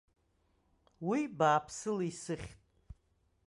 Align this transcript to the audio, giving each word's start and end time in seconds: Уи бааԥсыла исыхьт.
Уи 1.07 1.21
бааԥсыла 1.37 2.03
исыхьт. 2.11 2.59